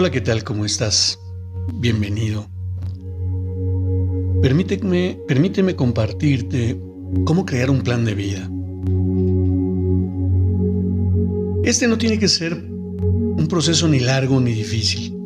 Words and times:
Hola, 0.00 0.12
¿qué 0.12 0.20
tal? 0.20 0.44
¿Cómo 0.44 0.64
estás? 0.64 1.18
Bienvenido. 1.74 2.46
Permíteme, 4.40 5.18
permíteme 5.26 5.74
compartirte 5.74 6.80
cómo 7.24 7.44
crear 7.44 7.68
un 7.68 7.80
plan 7.80 8.04
de 8.04 8.14
vida. 8.14 8.48
Este 11.64 11.88
no 11.88 11.98
tiene 11.98 12.20
que 12.20 12.28
ser 12.28 12.54
un 12.54 13.46
proceso 13.50 13.88
ni 13.88 13.98
largo 13.98 14.40
ni 14.40 14.52
difícil. 14.52 15.18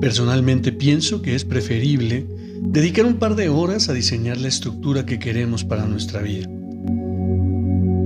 Personalmente 0.00 0.72
pienso 0.72 1.22
que 1.22 1.36
es 1.36 1.44
preferible 1.44 2.26
dedicar 2.62 3.06
un 3.06 3.20
par 3.20 3.36
de 3.36 3.48
horas 3.48 3.88
a 3.88 3.92
diseñar 3.92 4.38
la 4.38 4.48
estructura 4.48 5.06
que 5.06 5.20
queremos 5.20 5.62
para 5.62 5.86
nuestra 5.86 6.20
vida, 6.20 6.48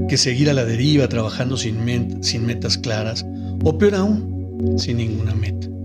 que 0.07 0.19
seguir 0.19 0.51
a 0.51 0.53
la 0.53 0.67
deriva 0.67 1.09
trabajando 1.09 1.57
sin, 1.57 2.23
sin 2.23 2.45
metas 2.45 2.77
claras 2.77 3.25
o 3.65 3.79
peor 3.79 3.95
aún, 3.95 4.77
sin 4.77 4.99
ninguna 4.99 5.35
meta. 5.35 5.78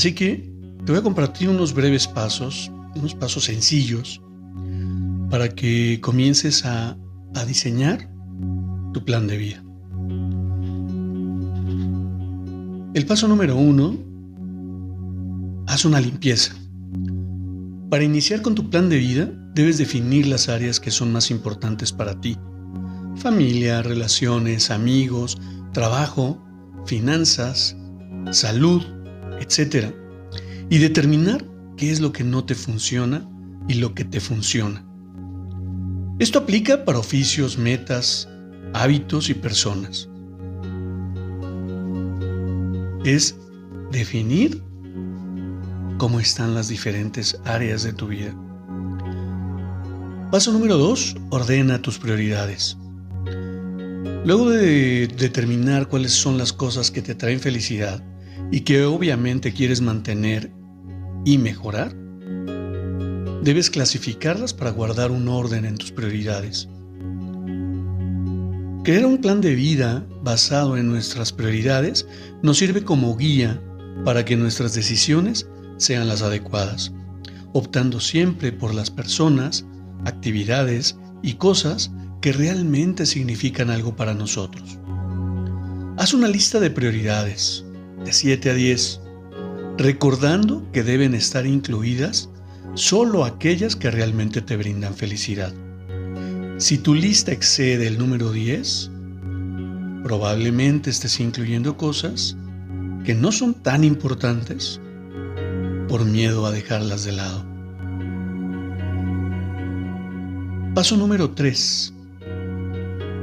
Así 0.00 0.14
que 0.14 0.50
te 0.86 0.92
voy 0.92 0.98
a 0.98 1.02
compartir 1.02 1.50
unos 1.50 1.74
breves 1.74 2.08
pasos, 2.08 2.72
unos 2.96 3.14
pasos 3.14 3.44
sencillos, 3.44 4.22
para 5.28 5.50
que 5.50 6.00
comiences 6.00 6.64
a, 6.64 6.96
diseñar 7.46 8.10
tu 8.94 9.04
plan 9.04 9.26
de 9.26 9.36
vida. 9.36 9.62
El 12.94 13.04
paso 13.04 13.28
número 13.28 13.58
uno, 13.58 13.94
haz 15.66 15.84
una 15.84 16.00
limpieza. 16.00 16.54
Para 17.90 18.02
iniciar 18.02 18.40
con 18.40 18.54
tu 18.54 18.70
plan 18.70 18.88
de 18.88 18.96
vida, 18.96 19.30
debes 19.54 19.76
definir 19.76 20.26
las 20.28 20.48
áreas 20.48 20.80
que 20.80 20.90
son 20.90 21.12
más 21.12 21.30
importantes 21.30 21.92
para 21.92 22.18
ti. 22.18 22.38
Familia, 23.16 23.82
relaciones, 23.82 24.70
amigos, 24.70 25.36
trabajo, 25.74 26.42
finanzas, 26.86 27.76
salud, 28.30 28.82
etc. 29.40 29.92
Y 30.68 30.78
determinar 30.78 31.44
qué 31.76 31.90
es 31.90 32.00
lo 32.00 32.12
que 32.12 32.24
no 32.24 32.44
te 32.44 32.54
funciona 32.54 33.28
y 33.68 33.74
lo 33.74 33.94
que 33.94 34.04
te 34.04 34.20
funciona. 34.20 34.84
Esto 36.18 36.40
aplica 36.40 36.84
para 36.84 36.98
oficios, 36.98 37.56
metas, 37.56 38.28
hábitos 38.74 39.30
y 39.30 39.34
personas. 39.34 40.08
Es 43.04 43.36
definir 43.90 44.62
cómo 45.96 46.20
están 46.20 46.54
las 46.54 46.68
diferentes 46.68 47.40
áreas 47.44 47.82
de 47.82 47.92
tu 47.92 48.08
vida. 48.08 48.34
Paso 50.30 50.52
número 50.52 50.76
2. 50.76 51.16
Ordena 51.30 51.82
tus 51.82 51.98
prioridades. 51.98 52.76
Luego 54.24 54.50
de 54.50 55.08
determinar 55.08 55.88
cuáles 55.88 56.12
son 56.12 56.36
las 56.36 56.52
cosas 56.52 56.90
que 56.90 57.02
te 57.02 57.14
traen 57.14 57.40
felicidad, 57.40 58.04
y 58.50 58.60
que 58.60 58.84
obviamente 58.84 59.52
quieres 59.52 59.80
mantener 59.80 60.52
y 61.24 61.38
mejorar, 61.38 61.94
debes 63.42 63.70
clasificarlas 63.70 64.52
para 64.52 64.70
guardar 64.70 65.10
un 65.10 65.28
orden 65.28 65.64
en 65.64 65.76
tus 65.76 65.92
prioridades. 65.92 66.68
Crear 68.82 69.04
un 69.06 69.18
plan 69.18 69.40
de 69.40 69.54
vida 69.54 70.06
basado 70.22 70.76
en 70.76 70.88
nuestras 70.88 71.32
prioridades 71.32 72.06
nos 72.42 72.58
sirve 72.58 72.82
como 72.82 73.16
guía 73.16 73.62
para 74.04 74.24
que 74.24 74.36
nuestras 74.36 74.74
decisiones 74.74 75.46
sean 75.76 76.08
las 76.08 76.22
adecuadas, 76.22 76.92
optando 77.52 78.00
siempre 78.00 78.52
por 78.52 78.74
las 78.74 78.90
personas, 78.90 79.66
actividades 80.04 80.96
y 81.22 81.34
cosas 81.34 81.90
que 82.20 82.32
realmente 82.32 83.06
significan 83.06 83.70
algo 83.70 83.96
para 83.96 84.14
nosotros. 84.14 84.78
Haz 85.96 86.14
una 86.14 86.28
lista 86.28 86.60
de 86.60 86.70
prioridades, 86.70 87.64
de 88.04 88.12
7 88.12 88.50
a 88.50 88.54
10, 88.54 89.00
recordando 89.78 90.70
que 90.72 90.82
deben 90.82 91.14
estar 91.14 91.46
incluidas 91.46 92.30
solo 92.74 93.24
aquellas 93.24 93.76
que 93.76 93.90
realmente 93.90 94.42
te 94.42 94.56
brindan 94.56 94.94
felicidad. 94.94 95.52
Si 96.58 96.78
tu 96.78 96.94
lista 96.94 97.32
excede 97.32 97.86
el 97.86 97.98
número 97.98 98.32
10, 98.32 98.90
probablemente 100.04 100.90
estés 100.90 101.20
incluyendo 101.20 101.76
cosas 101.76 102.36
que 103.04 103.14
no 103.14 103.32
son 103.32 103.54
tan 103.54 103.84
importantes 103.84 104.80
por 105.88 106.04
miedo 106.04 106.46
a 106.46 106.50
dejarlas 106.50 107.04
de 107.04 107.12
lado. 107.12 107.44
Paso 110.74 110.96
número 110.96 111.30
3. 111.30 111.94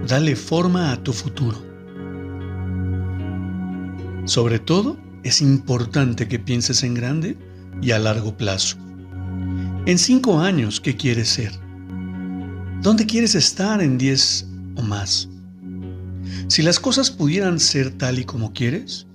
Dale 0.08 0.36
forma 0.36 0.92
a 0.92 1.04
tu 1.04 1.14
futuro. 1.14 1.67
Sobre 4.28 4.60
todo, 4.60 4.98
es 5.24 5.42
importante 5.42 6.28
que 6.28 6.38
pienses 6.38 6.84
en 6.84 6.94
grande 6.94 7.38
y 7.82 7.92
a 7.92 8.00
largo 8.00 8.36
plazo. 8.36 8.78
En 9.86 9.98
cinco 9.98 10.42
años, 10.42 10.82
¿qué 10.82 10.98
quieres 10.98 11.30
ser? 11.30 11.54
¿Dónde 12.82 13.06
quieres 13.06 13.36
estar 13.36 13.82
en 13.82 13.98
diez 13.98 14.46
o 14.76 14.82
más? 14.82 15.30
Si 16.50 16.62
las 16.62 16.78
cosas 16.78 17.10
pudieran 17.10 17.58
ser 17.58 17.92
tal 17.92 18.20
y 18.20 18.26
como 18.26 18.52
quieres, 18.52 19.08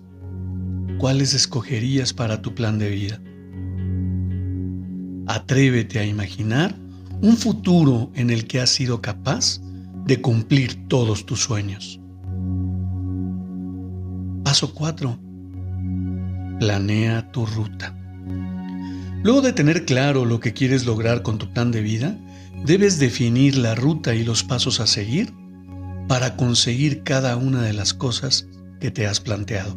¿cuáles 0.99 1.35
escogerías 1.35 2.15
para 2.15 2.41
tu 2.41 2.55
plan 2.55 2.79
de 2.79 2.89
vida? 2.89 3.21
Atrévete 5.27 5.99
a 5.99 6.07
imaginar 6.07 6.75
un 7.21 7.37
futuro 7.37 8.11
en 8.15 8.31
el 8.31 8.47
que 8.47 8.61
has 8.61 8.71
sido 8.71 9.03
capaz 9.03 9.61
de 10.07 10.23
cumplir 10.23 10.89
todos 10.89 11.27
tus 11.27 11.41
sueños. 11.41 12.02
Paso 14.53 14.75
4. 14.75 15.19
Planea 16.61 17.33
tu 17.33 17.47
ruta. 17.47 17.97
Luego 19.23 19.41
de 19.41 19.55
tener 19.55 19.87
claro 19.87 20.27
lo 20.27 20.41
que 20.41 20.53
quieres 20.53 20.85
lograr 20.85 21.23
con 21.23 21.39
tu 21.39 21.51
plan 21.55 21.73
de 21.73 21.81
vida, 21.81 22.19
debes 22.67 22.99
definir 22.99 23.57
la 23.57 23.75
ruta 23.75 24.15
y 24.15 24.25
los 24.25 24.45
pasos 24.45 24.79
a 24.81 24.87
seguir 24.87 25.33
para 26.07 26.37
conseguir 26.37 27.03
cada 27.03 27.39
una 27.39 27.63
de 27.63 27.73
las 27.73 27.95
cosas 27.95 28.47
que 28.79 28.91
te 28.91 29.07
has 29.07 29.21
planteado. 29.21 29.75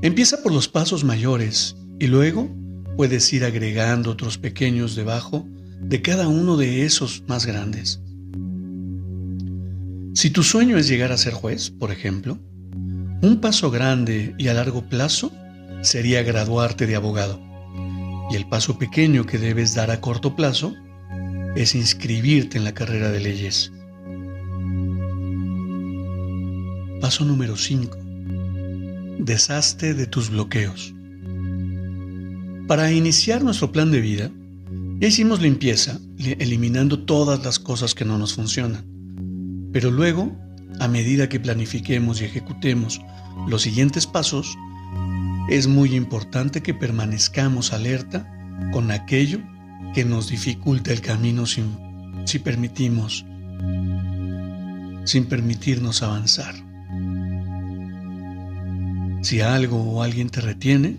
Empieza 0.00 0.42
por 0.42 0.54
los 0.54 0.66
pasos 0.66 1.04
mayores 1.04 1.76
y 1.98 2.06
luego 2.06 2.48
puedes 2.96 3.30
ir 3.34 3.44
agregando 3.44 4.10
otros 4.10 4.38
pequeños 4.38 4.96
debajo 4.96 5.46
de 5.82 6.00
cada 6.00 6.28
uno 6.28 6.56
de 6.56 6.86
esos 6.86 7.24
más 7.28 7.44
grandes. 7.44 8.00
Si 10.14 10.30
tu 10.30 10.42
sueño 10.42 10.78
es 10.78 10.88
llegar 10.88 11.12
a 11.12 11.18
ser 11.18 11.34
juez, 11.34 11.70
por 11.70 11.92
ejemplo, 11.92 12.38
un 13.22 13.40
paso 13.40 13.70
grande 13.70 14.34
y 14.38 14.48
a 14.48 14.54
largo 14.54 14.82
plazo 14.82 15.32
sería 15.82 16.22
graduarte 16.22 16.86
de 16.86 16.96
abogado. 16.96 17.40
Y 18.30 18.36
el 18.36 18.46
paso 18.46 18.78
pequeño 18.78 19.26
que 19.26 19.38
debes 19.38 19.74
dar 19.74 19.90
a 19.90 20.00
corto 20.00 20.36
plazo 20.36 20.74
es 21.56 21.74
inscribirte 21.74 22.58
en 22.58 22.64
la 22.64 22.72
carrera 22.72 23.10
de 23.10 23.20
leyes. 23.20 23.72
Paso 27.00 27.24
número 27.24 27.56
5. 27.56 27.98
Deshazte 29.18 29.94
de 29.94 30.06
tus 30.06 30.30
bloqueos. 30.30 30.94
Para 32.68 32.92
iniciar 32.92 33.42
nuestro 33.42 33.72
plan 33.72 33.90
de 33.90 34.00
vida, 34.00 34.30
ya 35.00 35.08
hicimos 35.08 35.40
limpieza, 35.40 35.98
eliminando 36.18 37.00
todas 37.00 37.42
las 37.42 37.58
cosas 37.58 37.94
que 37.94 38.04
no 38.04 38.16
nos 38.16 38.34
funcionan. 38.34 38.84
Pero 39.72 39.90
luego 39.90 40.36
a 40.78 40.88
medida 40.88 41.28
que 41.28 41.40
planifiquemos 41.40 42.20
y 42.20 42.24
ejecutemos 42.24 43.00
los 43.48 43.62
siguientes 43.62 44.06
pasos, 44.06 44.56
es 45.48 45.66
muy 45.66 45.94
importante 45.94 46.62
que 46.62 46.74
permanezcamos 46.74 47.72
alerta 47.72 48.30
con 48.72 48.90
aquello 48.90 49.40
que 49.94 50.04
nos 50.04 50.28
dificulta 50.28 50.92
el 50.92 51.00
camino 51.00 51.46
sin, 51.46 51.76
si 52.24 52.38
permitimos, 52.38 53.24
sin 55.04 55.24
permitirnos 55.24 56.02
avanzar. 56.02 56.54
Si 59.22 59.40
algo 59.40 59.82
o 59.82 60.02
alguien 60.02 60.30
te 60.30 60.40
retiene, 60.40 60.98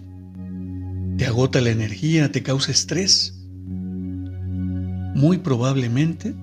te 1.17 1.25
agota 1.25 1.61
la 1.61 1.69
energía, 1.69 2.31
te 2.31 2.43
causa 2.43 2.71
estrés, 2.71 3.41
muy 5.15 5.37
probablemente 5.37 6.35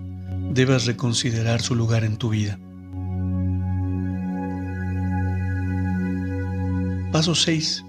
debas 0.54 0.86
reconsiderar 0.86 1.60
su 1.60 1.74
lugar 1.74 2.04
en 2.04 2.16
tu 2.16 2.31
vida. 2.31 2.58
Paso 7.12 7.34
6. 7.34 7.84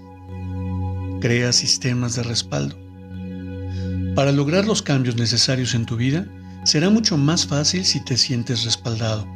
Crea 1.20 1.52
sistemas 1.52 2.16
de 2.16 2.22
respaldo. 2.22 2.74
Para 4.14 4.32
lograr 4.32 4.66
los 4.66 4.80
cambios 4.80 5.16
necesarios 5.16 5.74
en 5.74 5.84
tu 5.84 5.96
vida, 5.96 6.26
será 6.64 6.88
mucho 6.88 7.18
más 7.18 7.46
fácil 7.46 7.84
si 7.84 8.02
te 8.02 8.16
sientes 8.16 8.64
respaldado. 8.64 9.28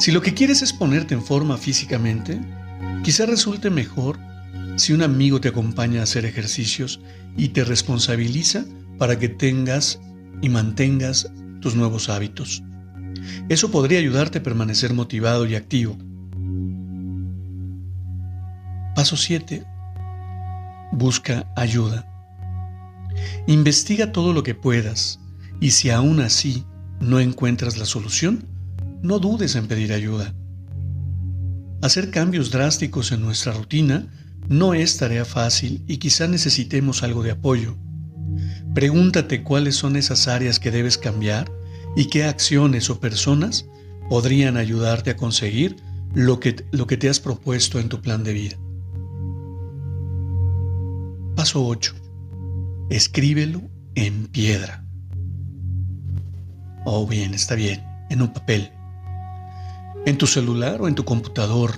Si 0.00 0.10
lo 0.10 0.20
que 0.20 0.34
quieres 0.34 0.62
es 0.62 0.72
ponerte 0.72 1.14
en 1.14 1.22
forma 1.22 1.56
físicamente, 1.56 2.40
quizá 3.04 3.24
resulte 3.26 3.70
mejor 3.70 4.18
si 4.74 4.92
un 4.92 5.02
amigo 5.02 5.40
te 5.40 5.48
acompaña 5.48 6.00
a 6.00 6.02
hacer 6.04 6.24
ejercicios 6.24 7.00
y 7.36 7.50
te 7.50 7.62
responsabiliza 7.62 8.64
para 8.98 9.16
que 9.16 9.28
tengas 9.28 10.00
y 10.42 10.48
mantengas 10.48 11.30
tus 11.60 11.76
nuevos 11.76 12.08
hábitos. 12.08 12.64
Eso 13.48 13.70
podría 13.70 14.00
ayudarte 14.00 14.38
a 14.38 14.42
permanecer 14.42 14.92
motivado 14.92 15.46
y 15.46 15.54
activo. 15.54 15.96
Paso 18.98 19.16
7. 19.16 19.64
Busca 20.90 21.46
ayuda. 21.54 22.04
Investiga 23.46 24.10
todo 24.10 24.32
lo 24.32 24.42
que 24.42 24.56
puedas 24.56 25.20
y 25.60 25.70
si 25.70 25.90
aún 25.90 26.18
así 26.18 26.64
no 26.98 27.20
encuentras 27.20 27.76
la 27.76 27.84
solución, 27.84 28.44
no 29.00 29.20
dudes 29.20 29.54
en 29.54 29.68
pedir 29.68 29.92
ayuda. 29.92 30.34
Hacer 31.80 32.10
cambios 32.10 32.50
drásticos 32.50 33.12
en 33.12 33.20
nuestra 33.20 33.52
rutina 33.52 34.08
no 34.48 34.74
es 34.74 34.96
tarea 34.96 35.24
fácil 35.24 35.84
y 35.86 35.98
quizá 35.98 36.26
necesitemos 36.26 37.04
algo 37.04 37.22
de 37.22 37.30
apoyo. 37.30 37.76
Pregúntate 38.74 39.44
cuáles 39.44 39.76
son 39.76 39.94
esas 39.94 40.26
áreas 40.26 40.58
que 40.58 40.72
debes 40.72 40.98
cambiar 40.98 41.48
y 41.94 42.06
qué 42.06 42.24
acciones 42.24 42.90
o 42.90 42.98
personas 42.98 43.64
podrían 44.10 44.56
ayudarte 44.56 45.10
a 45.10 45.16
conseguir 45.16 45.76
lo 46.14 46.40
que, 46.40 46.64
lo 46.72 46.88
que 46.88 46.96
te 46.96 47.08
has 47.08 47.20
propuesto 47.20 47.78
en 47.78 47.88
tu 47.88 48.02
plan 48.02 48.24
de 48.24 48.32
vida. 48.32 48.56
Paso 51.48 51.64
8. 51.66 51.94
Escríbelo 52.90 53.62
en 53.94 54.26
piedra. 54.26 54.84
Oh, 56.84 57.06
bien, 57.06 57.32
está 57.32 57.54
bien, 57.54 57.82
en 58.10 58.20
un 58.20 58.34
papel, 58.34 58.70
en 60.04 60.18
tu 60.18 60.26
celular 60.26 60.82
o 60.82 60.88
en 60.88 60.94
tu 60.94 61.06
computador, 61.06 61.72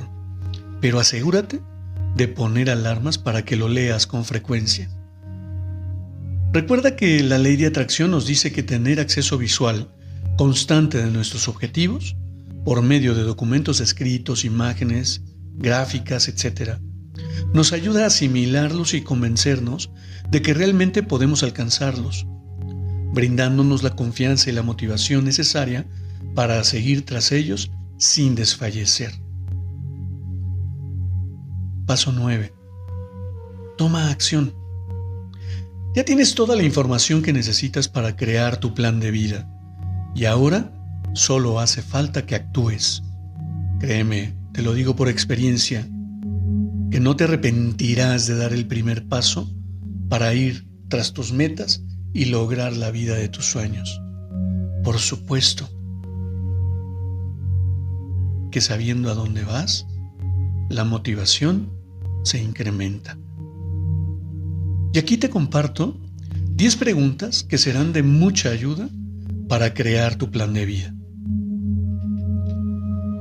pero 0.80 0.98
asegúrate 0.98 1.60
de 2.16 2.26
poner 2.26 2.68
alarmas 2.68 3.16
para 3.16 3.44
que 3.44 3.54
lo 3.54 3.68
leas 3.68 4.08
con 4.08 4.24
frecuencia. 4.24 4.90
Recuerda 6.52 6.96
que 6.96 7.22
la 7.22 7.38
ley 7.38 7.54
de 7.54 7.66
atracción 7.66 8.10
nos 8.10 8.26
dice 8.26 8.50
que 8.50 8.64
tener 8.64 8.98
acceso 8.98 9.38
visual 9.38 9.94
constante 10.36 10.98
de 10.98 11.12
nuestros 11.12 11.46
objetivos, 11.46 12.16
por 12.64 12.82
medio 12.82 13.14
de 13.14 13.22
documentos 13.22 13.78
escritos, 13.80 14.44
imágenes, 14.44 15.22
gráficas, 15.54 16.26
etc., 16.26 16.80
nos 17.52 17.72
ayuda 17.72 18.04
a 18.04 18.06
asimilarlos 18.06 18.94
y 18.94 19.02
convencernos 19.02 19.90
de 20.30 20.42
que 20.42 20.54
realmente 20.54 21.02
podemos 21.02 21.42
alcanzarlos, 21.42 22.26
brindándonos 23.12 23.82
la 23.82 23.96
confianza 23.96 24.50
y 24.50 24.52
la 24.52 24.62
motivación 24.62 25.24
necesaria 25.24 25.86
para 26.34 26.62
seguir 26.64 27.04
tras 27.04 27.32
ellos 27.32 27.70
sin 27.98 28.34
desfallecer. 28.34 29.12
Paso 31.86 32.12
9. 32.12 32.54
Toma 33.76 34.10
acción. 34.10 34.54
Ya 35.96 36.04
tienes 36.04 36.36
toda 36.36 36.54
la 36.54 36.62
información 36.62 37.20
que 37.20 37.32
necesitas 37.32 37.88
para 37.88 38.14
crear 38.14 38.58
tu 38.58 38.74
plan 38.74 39.00
de 39.00 39.10
vida 39.10 39.48
y 40.14 40.26
ahora 40.26 40.72
solo 41.14 41.58
hace 41.58 41.82
falta 41.82 42.26
que 42.26 42.36
actúes. 42.36 43.02
Créeme, 43.80 44.36
te 44.52 44.62
lo 44.62 44.74
digo 44.74 44.94
por 44.94 45.08
experiencia, 45.08 45.88
que 46.90 47.00
no 47.00 47.16
te 47.16 47.24
arrepentirás 47.24 48.26
de 48.26 48.36
dar 48.36 48.52
el 48.52 48.66
primer 48.66 49.06
paso 49.06 49.48
para 50.08 50.34
ir 50.34 50.66
tras 50.88 51.12
tus 51.12 51.32
metas 51.32 51.84
y 52.12 52.26
lograr 52.26 52.76
la 52.76 52.90
vida 52.90 53.14
de 53.14 53.28
tus 53.28 53.46
sueños. 53.46 54.00
Por 54.82 54.98
supuesto 54.98 55.68
que 58.50 58.60
sabiendo 58.60 59.10
a 59.10 59.14
dónde 59.14 59.44
vas, 59.44 59.86
la 60.68 60.84
motivación 60.84 61.70
se 62.24 62.42
incrementa. 62.42 63.16
Y 64.92 64.98
aquí 64.98 65.16
te 65.16 65.30
comparto 65.30 65.96
10 66.56 66.76
preguntas 66.76 67.44
que 67.44 67.58
serán 67.58 67.92
de 67.92 68.02
mucha 68.02 68.50
ayuda 68.50 68.88
para 69.48 69.72
crear 69.72 70.16
tu 70.16 70.30
plan 70.30 70.52
de 70.52 70.66
vida. 70.66 70.94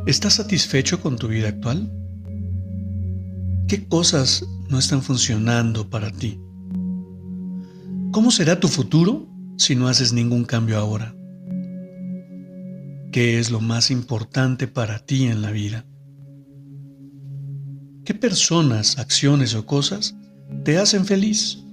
¿Estás 0.08 0.34
satisfecho 0.36 1.00
con 1.02 1.18
tu 1.18 1.28
vida 1.28 1.50
actual? 1.50 1.92
¿Qué 3.70 3.88
cosas 3.88 4.44
no 4.68 4.80
están 4.80 5.04
funcionando 5.04 5.92
para 5.92 6.10
ti? 6.10 6.42
¿Cómo 8.12 8.32
será 8.32 8.60
tu 8.60 8.68
futuro 8.68 9.28
si 9.60 9.76
no 9.76 9.88
haces 9.88 10.12
ningún 10.12 10.44
cambio 10.44 10.80
ahora? 10.80 11.14
¿Qué 13.12 13.38
es 13.38 13.52
lo 13.52 13.62
más 13.62 13.92
importante 13.92 14.68
para 14.68 14.98
ti 14.98 15.28
en 15.28 15.44
la 15.44 15.52
vida? 15.52 15.86
¿Qué 18.06 18.16
personas, 18.16 18.98
acciones 18.98 19.54
o 19.54 19.68
cosas 19.68 20.16
te 20.64 20.80
hacen 20.80 21.06
feliz? 21.06 21.64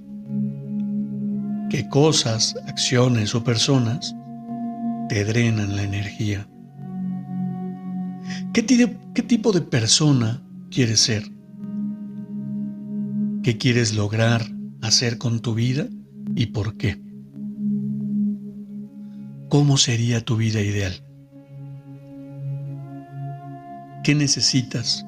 ¿Qué 1.71 1.89
cosas, 1.89 2.55
acciones 2.67 3.33
o 3.33 3.43
personas 3.43 4.15
te 5.09 5.25
drenan 5.25 5.75
la 5.75 5.81
energía? 5.81 6.47
¿Qué, 8.53 8.63
¿Qué, 9.15 9.23
tipo 9.23 9.51
de 9.51 9.61
persona 9.61 10.43
quieres 10.69 10.99
ser? 10.99 11.36
¿Qué 13.47 13.57
quieres 13.57 13.95
lograr 13.95 14.41
hacer 14.81 15.17
con 15.17 15.39
tu 15.39 15.55
vida 15.55 15.87
y 16.35 16.47
por 16.47 16.75
qué? 16.75 17.01
¿Cómo 19.47 19.77
sería 19.77 20.19
tu 20.19 20.35
vida 20.35 20.59
ideal? 20.59 20.91
¿Qué 24.03 24.15
necesitas 24.15 25.05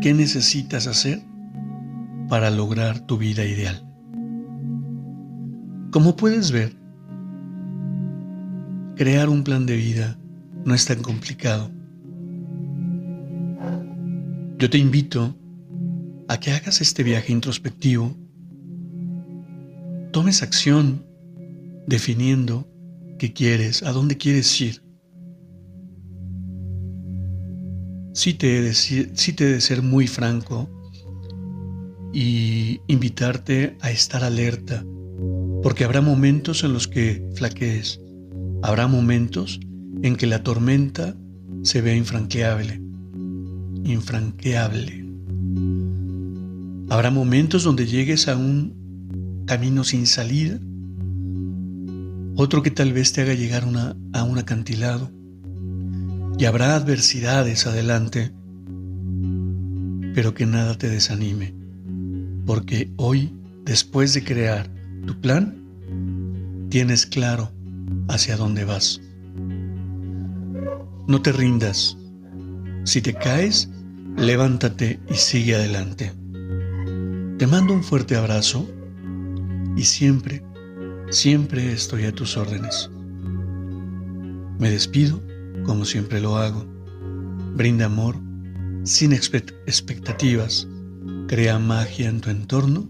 ¿Qué 0.00 0.14
necesitas 0.14 0.86
hacer 0.86 1.20
para 2.28 2.48
lograr 2.48 3.00
tu 3.00 3.18
vida 3.18 3.44
ideal? 3.44 3.84
Como 5.90 6.14
puedes 6.14 6.52
ver, 6.52 6.76
crear 8.94 9.28
un 9.28 9.42
plan 9.42 9.66
de 9.66 9.74
vida 9.74 10.16
no 10.64 10.74
es 10.74 10.84
tan 10.84 11.02
complicado. 11.02 11.72
Yo 14.60 14.70
te 14.70 14.78
invito 14.78 15.34
a 16.34 16.40
que 16.40 16.50
hagas 16.50 16.80
este 16.80 17.02
viaje 17.02 17.32
introspectivo, 17.32 18.14
tomes 20.12 20.42
acción 20.42 21.06
definiendo 21.86 22.68
qué 23.18 23.32
quieres, 23.32 23.82
a 23.82 23.92
dónde 23.92 24.16
quieres 24.16 24.60
ir 24.60 24.84
sí 28.14 28.32
te, 28.32 28.58
he 28.58 28.62
de, 28.62 29.60
ser 29.60 29.82
muy 29.82 30.06
franco 30.06 30.70
y 32.12 32.80
invitarte 32.86 33.76
a 33.80 33.90
estar 33.90 34.22
alerta, 34.22 34.84
porque 35.62 35.84
habrá 35.84 36.00
momentos 36.00 36.62
en 36.62 36.72
los 36.72 36.86
que 36.86 37.26
flaquees, 37.34 38.00
habrá 38.62 38.86
momentos 38.86 39.60
en 40.02 40.16
que 40.16 40.26
la 40.26 40.42
tormenta 40.42 41.16
se 41.62 41.82
ve 41.82 41.96
infranqueable, 41.96 42.80
infranqueable. 43.84 45.03
Habrá 46.90 47.10
momentos 47.10 47.64
donde 47.64 47.86
llegues 47.86 48.28
a 48.28 48.36
un 48.36 49.44
camino 49.46 49.84
sin 49.84 50.06
salida, 50.06 50.58
otro 52.36 52.62
que 52.62 52.70
tal 52.70 52.92
vez 52.92 53.12
te 53.12 53.22
haga 53.22 53.34
llegar 53.34 53.64
a 54.12 54.24
un 54.24 54.38
acantilado 54.38 55.10
y 56.38 56.44
habrá 56.46 56.74
adversidades 56.74 57.66
adelante, 57.66 58.32
pero 60.14 60.34
que 60.34 60.46
nada 60.46 60.76
te 60.76 60.88
desanime, 60.88 61.54
porque 62.44 62.90
hoy, 62.96 63.32
después 63.64 64.14
de 64.14 64.24
crear 64.24 64.68
tu 65.06 65.20
plan, 65.20 65.56
tienes 66.70 67.06
claro 67.06 67.50
hacia 68.08 68.36
dónde 68.36 68.64
vas. 68.64 69.00
No 71.06 71.22
te 71.22 71.32
rindas. 71.32 71.96
Si 72.84 73.00
te 73.00 73.14
caes, 73.14 73.70
levántate 74.16 74.98
y 75.08 75.14
sigue 75.14 75.54
adelante. 75.54 76.12
Te 77.38 77.48
mando 77.48 77.74
un 77.74 77.82
fuerte 77.82 78.14
abrazo 78.14 78.68
y 79.76 79.82
siempre, 79.82 80.44
siempre 81.10 81.72
estoy 81.72 82.04
a 82.04 82.12
tus 82.12 82.36
órdenes. 82.36 82.88
Me 84.60 84.70
despido 84.70 85.20
como 85.64 85.84
siempre 85.84 86.20
lo 86.20 86.36
hago. 86.36 86.64
Brinda 87.56 87.86
amor 87.86 88.20
sin 88.84 89.12
expectativas, 89.12 90.68
crea 91.26 91.58
magia 91.58 92.08
en 92.08 92.20
tu 92.20 92.30
entorno 92.30 92.88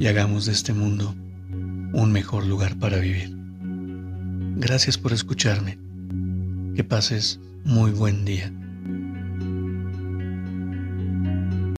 y 0.00 0.06
hagamos 0.08 0.46
de 0.46 0.52
este 0.52 0.72
mundo 0.72 1.14
un 1.92 2.10
mejor 2.10 2.46
lugar 2.46 2.78
para 2.80 2.98
vivir. 2.98 3.36
Gracias 4.56 4.98
por 4.98 5.12
escucharme. 5.12 5.78
Que 6.74 6.82
pases 6.82 7.38
muy 7.64 7.92
buen 7.92 8.24
día. 8.24 8.52